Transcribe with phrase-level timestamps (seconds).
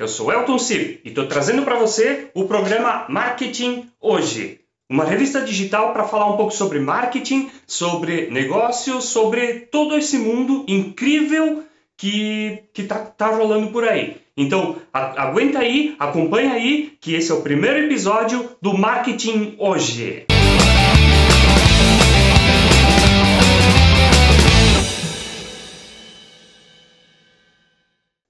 [0.00, 5.42] Eu sou Elton Cir e estou trazendo para você o programa Marketing Hoje, uma revista
[5.42, 11.64] digital para falar um pouco sobre marketing, sobre negócios, sobre todo esse mundo incrível
[11.98, 14.16] que que tá, tá rolando por aí.
[14.34, 20.24] Então, a, aguenta aí, acompanha aí, que esse é o primeiro episódio do Marketing Hoje.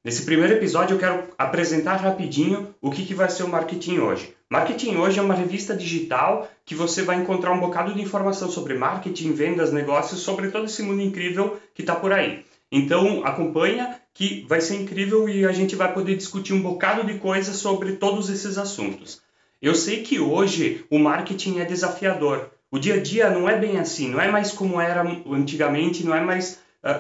[0.03, 4.35] Nesse primeiro episódio eu quero apresentar rapidinho o que, que vai ser o Marketing Hoje.
[4.49, 8.73] Marketing Hoje é uma revista digital que você vai encontrar um bocado de informação sobre
[8.73, 12.47] marketing, vendas, negócios, sobre todo esse mundo incrível que está por aí.
[12.73, 17.19] Então acompanha que vai ser incrível e a gente vai poder discutir um bocado de
[17.19, 19.21] coisas sobre todos esses assuntos.
[19.61, 22.49] Eu sei que hoje o marketing é desafiador.
[22.71, 26.15] O dia a dia não é bem assim, não é mais como era antigamente, não
[26.15, 26.59] é mais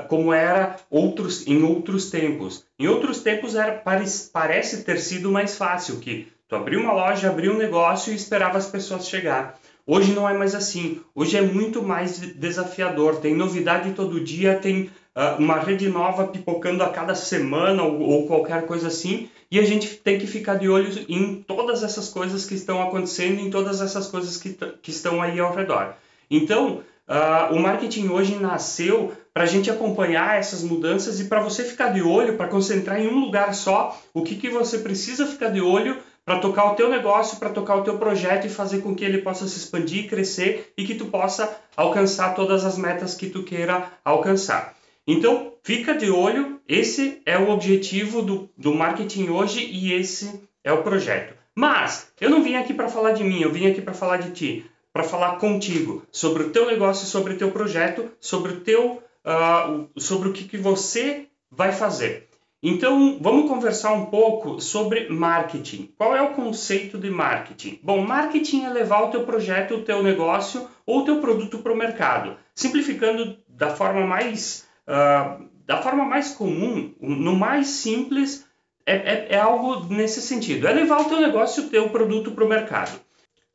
[0.08, 2.64] como era outros, em outros tempos.
[2.78, 7.52] Em outros tempos era, parece, ter sido mais fácil, que tu abriu uma loja, abriu
[7.52, 9.58] um negócio e esperava as pessoas chegar.
[9.86, 11.00] Hoje não é mais assim.
[11.14, 13.16] Hoje é muito mais desafiador.
[13.16, 18.26] Tem novidade todo dia, tem uh, uma rede nova pipocando a cada semana ou, ou,
[18.26, 19.28] qualquer coisa assim.
[19.50, 23.40] E a gente tem que ficar de olho em todas essas coisas que estão acontecendo,
[23.40, 25.94] em todas essas coisas que, que estão aí ao redor.
[26.30, 31.64] Então, uh, o marketing hoje nasceu para a gente acompanhar essas mudanças e para você
[31.64, 35.50] ficar de olho, para concentrar em um lugar só o que, que você precisa ficar
[35.50, 38.94] de olho para tocar o teu negócio, para tocar o teu projeto e fazer com
[38.94, 43.28] que ele possa se expandir, crescer e que tu possa alcançar todas as metas que
[43.28, 44.76] tu queira alcançar.
[45.06, 50.72] Então, fica de olho, esse é o objetivo do, do marketing hoje e esse é
[50.72, 51.34] o projeto.
[51.54, 54.30] Mas eu não vim aqui para falar de mim, eu vim aqui para falar de
[54.30, 59.02] ti, para falar contigo sobre o teu negócio, sobre o teu projeto, sobre o teu
[59.24, 62.28] uh, sobre o que, que você vai fazer.
[62.62, 65.94] Então, vamos conversar um pouco sobre marketing.
[65.96, 67.80] Qual é o conceito de marketing?
[67.82, 71.72] Bom, marketing é levar o teu projeto, o teu negócio ou o teu produto para
[71.72, 72.36] o mercado.
[72.54, 78.46] Simplificando da forma mais, uh, da forma mais comum, no mais simples,
[78.84, 80.68] é, é, é algo nesse sentido.
[80.68, 83.00] É levar o teu negócio, o teu produto para o mercado.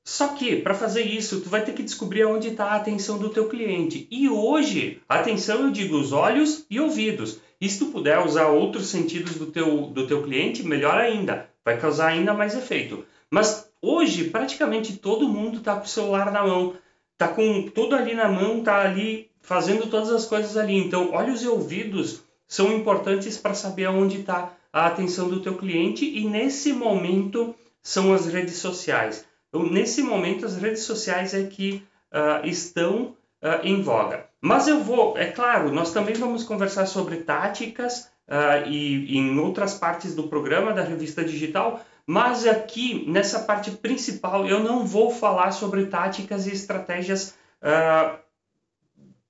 [0.08, 3.32] Só que para fazer isso, tu vai ter que descobrir onde está a atenção do
[3.32, 4.08] teu cliente.
[4.12, 7.40] E hoje, atenção eu digo os olhos e ouvidos.
[7.60, 11.50] E se tu puder usar outros sentidos do teu, do teu cliente, melhor ainda.
[11.66, 13.04] Vai causar ainda mais efeito.
[13.32, 16.76] Mas hoje, praticamente todo mundo está com o celular na mão.
[17.14, 20.78] Está com tudo ali na mão, está ali fazendo todas as coisas ali.
[20.78, 26.06] Então, olhos e ouvidos são importantes para saber onde está a atenção do teu cliente.
[26.06, 29.26] E nesse momento são as redes sociais.
[29.56, 34.26] Então, nesse momento, as redes sociais é que uh, estão uh, em voga.
[34.42, 39.40] Mas eu vou, é claro, nós também vamos conversar sobre táticas uh, e, e em
[39.40, 45.10] outras partes do programa da revista digital, mas aqui nessa parte principal eu não vou
[45.10, 47.34] falar sobre táticas e estratégias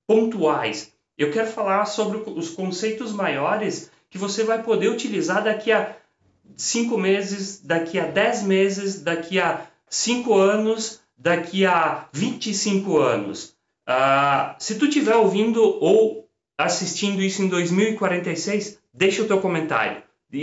[0.08, 0.92] pontuais.
[1.18, 5.96] Eu quero falar sobre os conceitos maiores que você vai poder utilizar daqui a
[6.58, 13.56] cinco meses, daqui a dez meses, daqui a 5 anos, daqui a 25 anos.
[13.88, 20.02] Uh, se tu estiver ouvindo ou assistindo isso em 2046, deixa o teu comentário.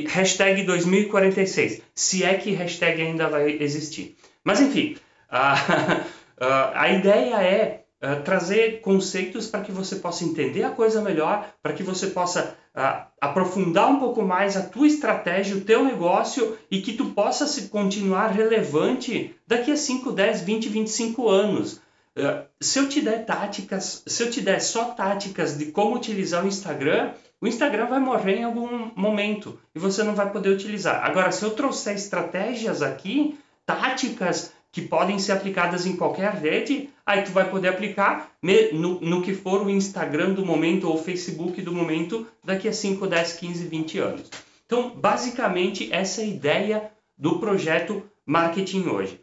[0.09, 4.17] Hashtag 2046, se é que hashtag ainda vai existir.
[4.43, 4.97] Mas enfim,
[5.31, 6.05] uh, uh,
[6.75, 11.73] a ideia é uh, trazer conceitos para que você possa entender a coisa melhor, para
[11.73, 16.81] que você possa uh, aprofundar um pouco mais a tua estratégia, o teu negócio e
[16.81, 21.81] que tu possa se continuar relevante daqui a 5, 10, 20, 25 anos.
[22.17, 26.45] Uh, se eu te der táticas, se eu te der só táticas de como utilizar
[26.45, 31.05] o Instagram, o Instagram vai morrer em algum momento e você não vai poder utilizar.
[31.05, 37.23] Agora, se eu trouxer estratégias aqui, táticas que podem ser aplicadas em qualquer rede, aí
[37.23, 38.33] tu vai poder aplicar
[38.73, 42.73] no, no que for o Instagram do momento ou o Facebook do momento daqui a
[42.73, 44.31] 5, 10, 15, 20 anos.
[44.65, 49.21] Então, basicamente, essa é a ideia do projeto Marketing Hoje.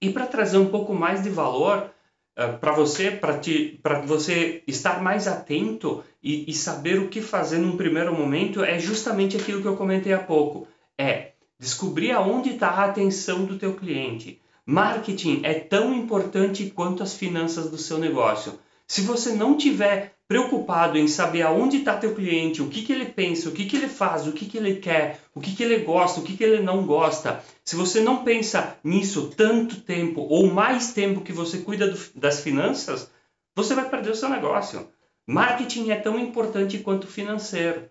[0.00, 1.90] E para trazer um pouco mais de valor
[2.38, 7.76] uh, para você, para você estar mais atento e, e saber o que fazer num
[7.76, 10.68] primeiro momento, é justamente aquilo que eu comentei há pouco.
[10.96, 17.14] É descobrir aonde está a atenção do teu cliente Marketing é tão importante quanto as
[17.14, 18.58] finanças do seu negócio.
[18.86, 23.06] Se você não tiver preocupado em saber aonde está teu cliente, o que, que ele
[23.06, 25.78] pensa, o que, que ele faz, o que, que ele quer, o que, que ele
[25.78, 30.46] gosta, o que, que ele não gosta, se você não pensa nisso tanto tempo ou
[30.46, 33.10] mais tempo que você cuida do, das finanças,
[33.56, 34.88] você vai perder o seu negócio.
[35.26, 37.88] Marketing é tão importante quanto financeiro.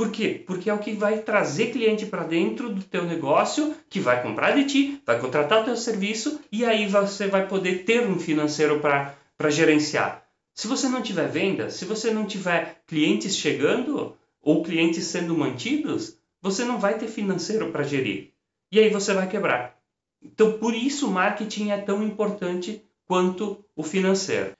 [0.00, 0.42] Por quê?
[0.46, 4.52] Porque é o que vai trazer cliente para dentro do teu negócio, que vai comprar
[4.52, 9.50] de ti, vai contratar teu serviço e aí você vai poder ter um financeiro para
[9.50, 10.26] gerenciar.
[10.54, 16.16] Se você não tiver venda, se você não tiver clientes chegando ou clientes sendo mantidos,
[16.40, 18.30] você não vai ter financeiro para gerir.
[18.72, 19.76] E aí você vai quebrar.
[20.22, 24.56] Então, por isso o marketing é tão importante quanto o financeiro.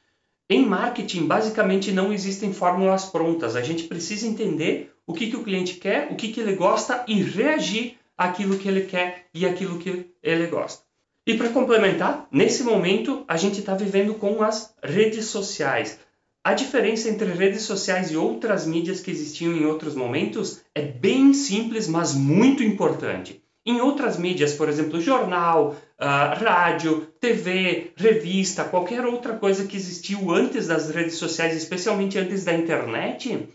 [0.50, 3.56] Em marketing, basicamente não existem fórmulas prontas.
[3.56, 7.04] A gente precisa entender o que, que o cliente quer, o que, que ele gosta
[7.08, 10.84] e reagir àquilo que ele quer e aquilo que ele gosta.
[11.26, 15.98] E para complementar, nesse momento a gente está vivendo com as redes sociais.
[16.44, 21.34] A diferença entre redes sociais e outras mídias que existiam em outros momentos é bem
[21.34, 23.42] simples, mas muito importante.
[23.66, 30.30] Em outras mídias, por exemplo, jornal, uh, rádio, TV, revista, qualquer outra coisa que existiu
[30.30, 33.48] antes das redes sociais, especialmente antes da internet,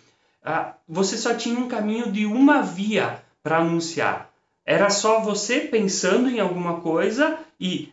[0.87, 4.31] você só tinha um caminho de uma via para anunciar.
[4.65, 7.91] Era só você pensando em alguma coisa e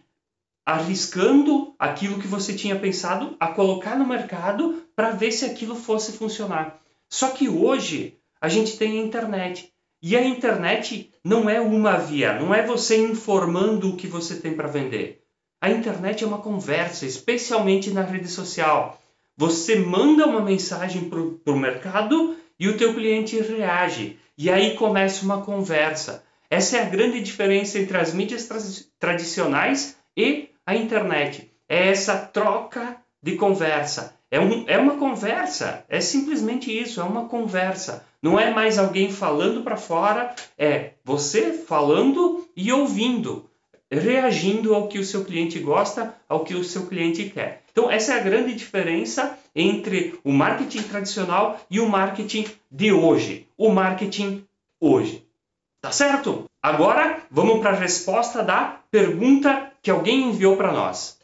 [0.65, 6.13] arriscando aquilo que você tinha pensado a colocar no mercado para ver se aquilo fosse
[6.13, 6.81] funcionar.
[7.09, 9.73] Só que hoje a gente tem a internet.
[10.01, 14.55] E a internet não é uma via, não é você informando o que você tem
[14.55, 15.23] para vender.
[15.61, 19.01] A internet é uma conversa, especialmente na rede social.
[19.37, 21.21] Você manda uma mensagem para
[21.53, 24.17] o mercado e o teu cliente reage.
[24.39, 26.23] E aí começa uma conversa.
[26.49, 28.59] Essa é a grande diferença entre as mídias tra
[29.01, 31.51] tradicionais e a internet.
[31.69, 34.17] É essa troca de conversa.
[34.31, 38.07] É, um, é uma conversa, é simplesmente isso, é uma conversa.
[38.23, 43.51] Não é mais alguém falando para fora, é você falando e ouvindo,
[43.91, 47.65] reagindo ao que o seu cliente gosta, ao que o seu cliente quer.
[47.73, 53.47] Então, essa é a grande diferença entre o marketing tradicional e o marketing de hoje.
[53.57, 54.45] O marketing
[54.81, 55.27] hoje.
[55.81, 56.45] Tá certo?
[56.63, 61.19] Agora, vamos para a resposta da pergunta que alguém enviou para nós.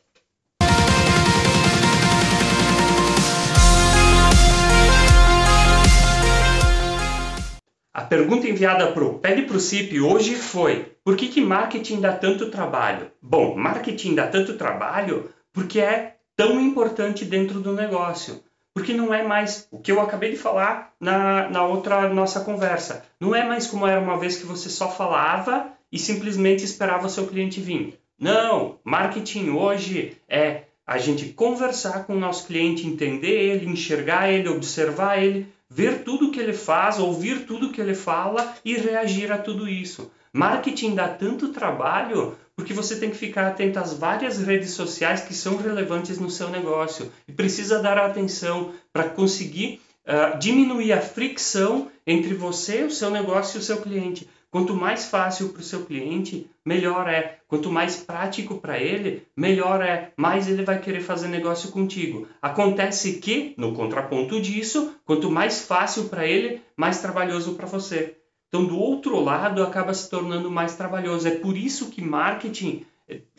[7.95, 12.13] A pergunta enviada para o Pede o CIP hoje foi: por que, que marketing dá
[12.13, 13.11] tanto trabalho?
[13.21, 18.41] Bom, marketing dá tanto trabalho porque é tão importante dentro do negócio.
[18.73, 23.05] Porque não é mais o que eu acabei de falar na, na outra nossa conversa.
[23.21, 27.11] Não é mais como era uma vez que você só falava e simplesmente esperava o
[27.11, 27.99] seu cliente vir.
[28.17, 34.49] Não, marketing hoje é a gente conversar com o nosso cliente, entender ele, enxergar ele,
[34.49, 39.39] observar ele, ver tudo que ele faz, ouvir tudo que ele fala e reagir a
[39.39, 40.11] tudo isso.
[40.33, 45.33] Marketing dá tanto trabalho porque você tem que ficar atento às várias redes sociais que
[45.33, 51.89] são relevantes no seu negócio e precisa dar atenção para conseguir uh, diminuir a fricção
[52.05, 54.29] entre você, o seu negócio e o seu cliente.
[54.51, 57.39] Quanto mais fácil para o seu cliente, melhor é.
[57.47, 60.11] Quanto mais prático para ele, melhor é.
[60.17, 62.27] Mais ele vai querer fazer negócio contigo.
[62.43, 68.17] Acontece que, no contraponto disso, quanto mais fácil para ele, mais trabalhoso para você.
[68.49, 71.29] Então, do outro lado, acaba se tornando mais trabalhoso.
[71.29, 72.87] É por isso que marketing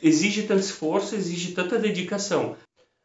[0.01, 2.55] exige tanto esforço, exige tanta dedicação.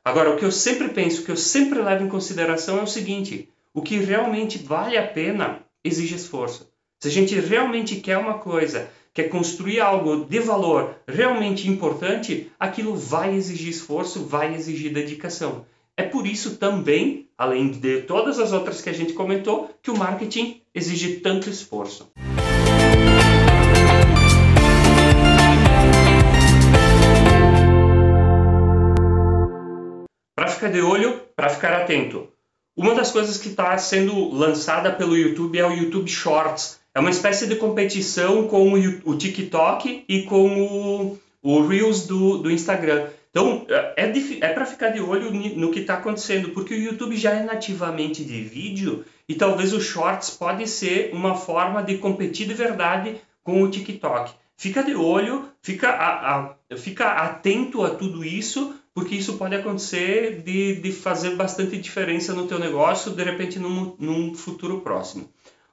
[0.04, 2.86] Agora, o que eu sempre penso, o que eu sempre levo em consideração é o
[2.86, 6.70] seguinte: o que realmente vale a pena exige esforço.
[7.00, 12.94] Se a gente realmente quer uma coisa, quer construir algo de valor realmente importante, aquilo
[12.94, 15.66] vai exigir esforço, vai exigir dedicação.
[15.96, 19.96] É por isso também, além de todas as outras que a gente comentou, que o
[19.96, 22.10] marketing exige tanto esforço.
[30.34, 32.26] Para ficar de olho, para ficar atento.
[32.76, 37.10] Uma das coisas que está sendo lançada pelo YouTube é o YouTube Shorts, é uma
[37.10, 43.10] espécie de competição com o, TikTok e com o, o Reels do, do Instagram.
[43.34, 44.12] Então, é, é,
[44.42, 48.24] é para ficar de olho no que está acontecendo, porque o YouTube já é nativamente
[48.24, 53.60] de vídeo e talvez o Shorts pode ser uma forma de competir de verdade com
[53.60, 54.32] o TikTok.
[54.56, 60.42] Fica de olho, fica, a, a, fica atento a tudo isso, porque isso pode acontecer
[60.42, 65.28] de, de fazer bastante diferença no teu negócio, de repente, num, num futuro próximo.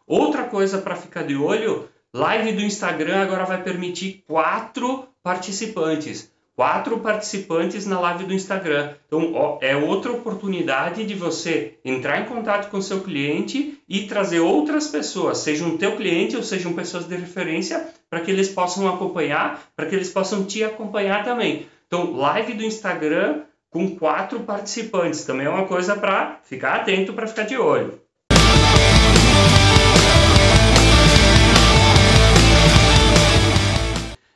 [0.08, 7.00] Outra coisa para ficar de olho, live do Instagram agora vai permitir quatro participantes quatro
[7.00, 8.94] participantes na live do Instagram.
[9.08, 14.42] Então, ó, é outra oportunidade de você entrar em contato com seu cliente e trazer
[14.42, 19.60] outras pessoas, sejam teu cliente ou sejam pessoas de referência, para que eles possam acompanhar,
[19.76, 21.66] para que eles possam te acompanhar também.
[21.88, 23.40] Então, live do Instagram
[23.72, 28.00] com quatro participantes também é uma coisa para ficar atento, para ficar de olho.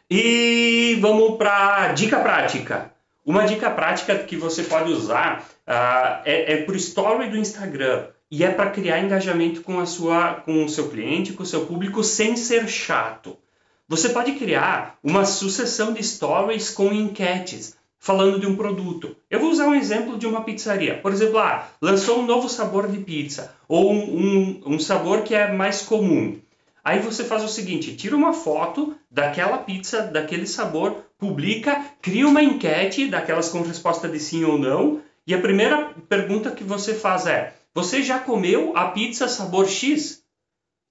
[0.10, 0.54] E
[1.05, 2.91] vamos para dica prática.
[3.24, 8.07] Uma dica prática que você pode usar uh, é, é para o story do Instagram
[8.31, 11.67] e é para criar engajamento com a sua, com o seu cliente, com o seu
[11.67, 13.38] público, sem ser chato.
[13.88, 19.15] Você pode criar uma sucessão de stories com enquetes falando de um produto.
[19.29, 20.97] Eu vou usar um exemplo de uma pizzaria.
[20.97, 25.35] Por exemplo, ah, lançou um novo sabor de pizza ou um, um, um sabor que
[25.35, 26.39] é mais comum.
[26.86, 32.44] Aí você faz o seguinte: tira uma foto daquela pizza, daquele sabor, publica, cria uma
[32.44, 35.01] enquete daquelas com resposta de sim ou não.
[35.25, 40.24] E a primeira pergunta que você faz é: Você já comeu a pizza sabor X?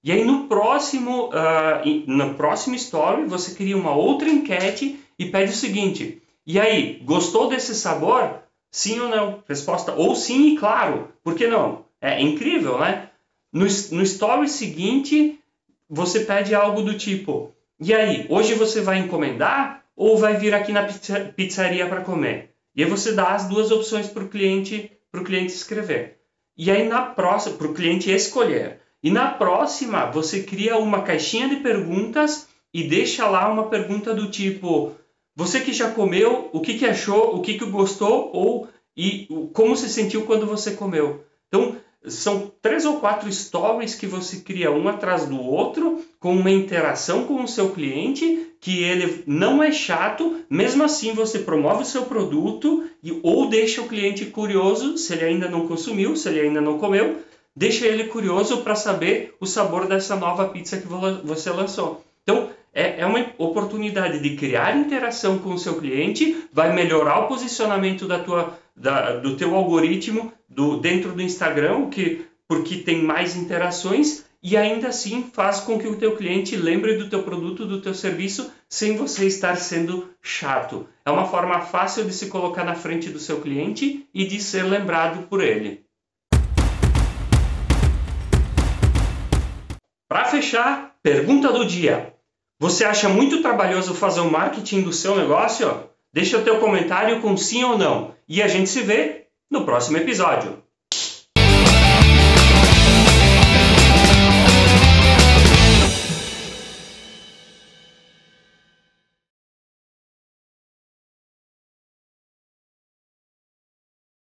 [0.03, 5.53] E aí no próximo, uh, no próximo story você cria uma outra enquete e pede
[5.53, 8.41] o seguinte: E aí, gostou desse sabor?
[8.69, 9.41] Sim ou não?
[9.47, 11.13] Resposta ou sim e claro.
[11.23, 11.85] Por que não?
[12.01, 13.09] É incrível, né?
[13.53, 15.39] No, no story seguinte,
[15.89, 20.71] você pede algo do tipo: e aí, hoje você vai encomendar ou vai vir aqui
[20.71, 20.87] na
[21.35, 22.51] pizzaria para comer?
[22.75, 24.91] E aí você dá as duas opções para o cliente,
[25.25, 26.19] cliente escrever.
[26.57, 28.79] E aí na próxima, para o cliente escolher.
[29.03, 34.29] E na próxima, você cria uma caixinha de perguntas e deixa lá uma pergunta do
[34.29, 34.93] tipo:
[35.35, 39.75] você que já comeu, o que, que achou, o que, que gostou ou e como
[39.75, 41.25] se sentiu quando você comeu.
[41.47, 41.75] Então,
[42.07, 47.25] são três ou quatro stories que você cria um atrás do outro, com uma interação
[47.25, 52.03] com o seu cliente, que ele não é chato, mesmo assim você promove o seu
[52.03, 56.61] produto e, ou deixa o cliente curioso, se ele ainda não consumiu, se ele ainda
[56.61, 57.17] não comeu,
[57.55, 60.87] deixa ele curioso para saber o sabor dessa nova pizza que
[61.23, 62.03] você lançou.
[62.23, 67.27] Então, é, é uma oportunidade de criar interação com o seu cliente, vai melhorar o
[67.27, 73.37] posicionamento da tua, da, do teu algoritmo do, dentro do Instagram, que, porque tem mais
[73.37, 77.81] interações e ainda assim faz com que o teu cliente lembre do teu produto, do
[77.81, 80.85] teu serviço, sem você estar sendo chato.
[81.05, 84.63] É uma forma fácil de se colocar na frente do seu cliente e de ser
[84.63, 85.85] lembrado por ele.
[90.07, 92.14] Para fechar, pergunta do dia.
[92.59, 95.89] Você acha muito trabalhoso fazer o marketing do seu negócio?
[96.13, 99.97] Deixa o teu comentário com sim ou não e a gente se vê no próximo
[99.97, 100.63] episódio.